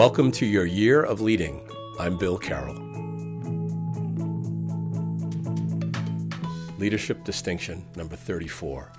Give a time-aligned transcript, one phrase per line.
[0.00, 1.60] Welcome to your year of leading.
[1.98, 2.74] I'm Bill Carroll.
[6.78, 8.90] Leadership Distinction number 34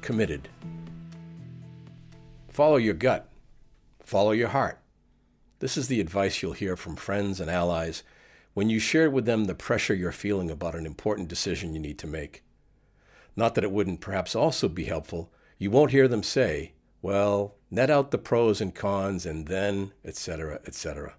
[0.00, 0.48] Committed.
[2.48, 3.30] Follow your gut,
[4.02, 4.80] follow your heart.
[5.60, 8.02] This is the advice you'll hear from friends and allies
[8.54, 12.00] when you share with them the pressure you're feeling about an important decision you need
[12.00, 12.42] to make.
[13.36, 16.72] Not that it wouldn't perhaps also be helpful, you won't hear them say,
[17.08, 21.14] well, net out the pros and cons and then, etc., etc.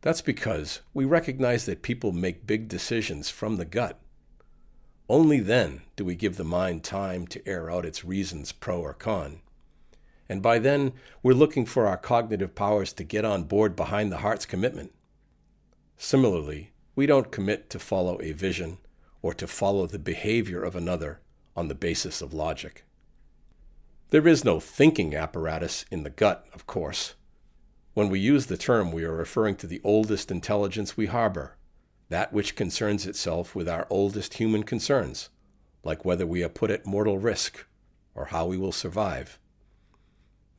[0.00, 3.98] That's because we recognize that people make big decisions from the gut.
[5.08, 8.94] Only then do we give the mind time to air out its reasons pro or
[8.94, 9.40] con.
[10.28, 10.92] And by then,
[11.24, 14.92] we're looking for our cognitive powers to get on board behind the heart's commitment.
[15.96, 18.78] Similarly, we don't commit to follow a vision
[19.22, 21.18] or to follow the behavior of another
[21.56, 22.84] on the basis of logic.
[24.10, 27.14] There is no thinking apparatus in the gut, of course.
[27.94, 31.56] When we use the term, we are referring to the oldest intelligence we harbor,
[32.08, 35.30] that which concerns itself with our oldest human concerns,
[35.82, 37.66] like whether we are put at mortal risk
[38.14, 39.40] or how we will survive.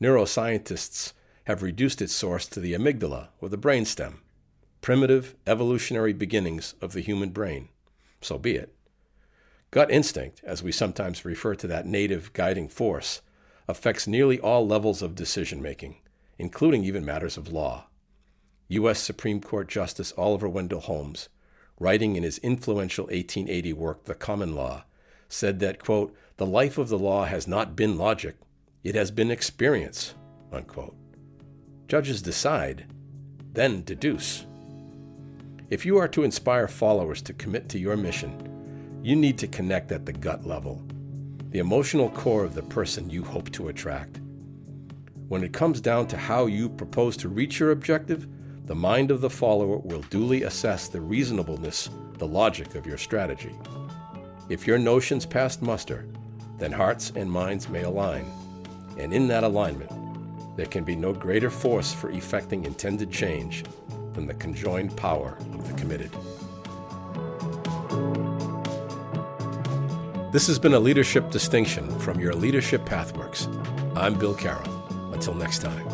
[0.01, 1.13] Neuroscientists
[1.45, 4.15] have reduced its source to the amygdala or the brainstem,
[4.81, 7.69] primitive evolutionary beginnings of the human brain.
[8.19, 8.75] So be it.
[9.71, 13.21] Gut instinct, as we sometimes refer to that native guiding force,
[13.67, 15.97] affects nearly all levels of decision making,
[16.37, 17.87] including even matters of law.
[18.69, 18.99] U.S.
[18.99, 21.29] Supreme Court Justice Oliver Wendell Holmes,
[21.79, 24.85] writing in his influential 1880 work, The Common Law,
[25.29, 28.35] said that, quote, the life of the law has not been logic,
[28.83, 30.15] it has been experience,
[30.51, 30.95] unquote.
[31.87, 32.85] Judges decide,
[33.53, 34.45] then deduce.
[35.69, 39.91] If you are to inspire followers to commit to your mission, you need to connect
[39.91, 40.81] at the gut level
[41.49, 44.19] the emotional core of the person you hope to attract.
[45.27, 48.27] When it comes down to how you propose to reach your objective,
[48.65, 53.55] the mind of the follower will duly assess the reasonableness, the logic of your strategy.
[54.49, 56.05] If your notions pass muster,
[56.57, 58.25] then hearts and minds may align,
[58.97, 59.91] and in that alignment,
[60.57, 63.63] there can be no greater force for effecting intended change
[64.13, 66.11] than the conjoined power of the committed.
[70.37, 73.47] This has been a leadership distinction from your Leadership Pathworks.
[73.97, 74.69] I'm Bill Carroll.
[75.11, 75.87] Until next time.